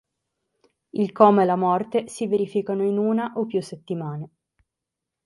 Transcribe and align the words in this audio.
Il 1.01 1.11
coma 1.11 1.43
e 1.43 1.45
la 1.45 1.55
morte 1.55 2.07
si 2.07 2.25
verificano 2.25 2.81
in 2.83 2.97
una 2.97 3.33
o 3.35 3.45
più 3.45 3.61
settimane. 3.61 4.29